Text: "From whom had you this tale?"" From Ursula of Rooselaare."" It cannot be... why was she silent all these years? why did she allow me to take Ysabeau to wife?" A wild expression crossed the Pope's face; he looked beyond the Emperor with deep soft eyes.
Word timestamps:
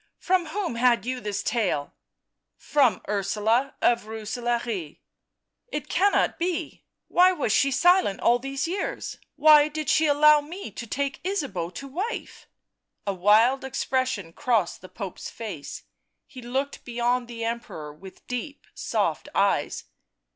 "From 0.17 0.47
whom 0.47 0.73
had 0.77 1.05
you 1.05 1.19
this 1.19 1.43
tale?"" 1.43 1.93
From 2.73 3.03
Ursula 3.07 3.75
of 3.83 4.05
Rooselaare."" 4.07 4.97
It 5.77 5.89
cannot 5.89 6.39
be... 6.39 6.83
why 7.07 7.31
was 7.33 7.51
she 7.51 7.69
silent 7.69 8.19
all 8.19 8.39
these 8.39 8.67
years? 8.67 9.19
why 9.35 9.67
did 9.67 9.89
she 9.91 10.07
allow 10.07 10.41
me 10.41 10.71
to 10.71 10.87
take 10.87 11.23
Ysabeau 11.23 11.69
to 11.75 11.87
wife?" 11.87 12.47
A 13.05 13.13
wild 13.13 13.63
expression 13.63 14.33
crossed 14.33 14.81
the 14.81 14.89
Pope's 14.89 15.29
face; 15.29 15.83
he 16.25 16.41
looked 16.41 16.83
beyond 16.83 17.27
the 17.27 17.43
Emperor 17.43 17.93
with 17.93 18.25
deep 18.25 18.65
soft 18.73 19.29
eyes. 19.35 19.83